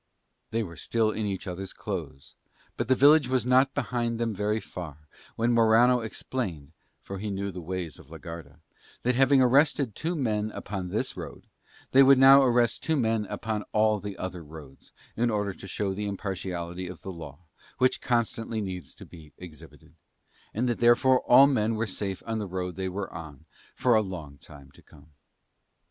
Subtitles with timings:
[0.49, 2.33] They were still in each other's clothes;
[2.75, 6.71] but the village was not behind them very far when Morano explained,
[7.03, 8.61] for he knew the ways of la Garda,
[9.03, 11.45] that having arrested two men upon this road,
[11.91, 15.67] they would now arrest two men each on all the other roads, in order to
[15.67, 17.45] show the impartiality of the Law,
[17.77, 19.93] which constantly needs to be exhibited;
[20.51, 23.45] and that therefore all men were safe on the road they were on
[23.75, 25.11] for a long while to come.